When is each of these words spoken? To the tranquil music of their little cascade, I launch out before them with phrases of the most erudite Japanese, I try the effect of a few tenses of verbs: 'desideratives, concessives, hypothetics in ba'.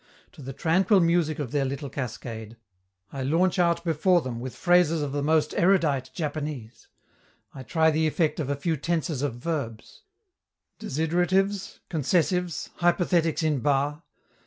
To 0.31 0.41
the 0.41 0.51
tranquil 0.51 0.99
music 0.99 1.37
of 1.37 1.51
their 1.51 1.63
little 1.63 1.87
cascade, 1.87 2.57
I 3.13 3.21
launch 3.21 3.59
out 3.59 3.83
before 3.83 4.19
them 4.21 4.39
with 4.39 4.55
phrases 4.55 5.03
of 5.03 5.11
the 5.11 5.21
most 5.21 5.53
erudite 5.53 6.09
Japanese, 6.11 6.87
I 7.53 7.61
try 7.61 7.91
the 7.91 8.07
effect 8.07 8.39
of 8.39 8.49
a 8.49 8.55
few 8.55 8.77
tenses 8.77 9.21
of 9.21 9.35
verbs: 9.35 10.01
'desideratives, 10.79 11.81
concessives, 11.91 12.71
hypothetics 12.77 13.43
in 13.43 13.59
ba'. 13.61 14.01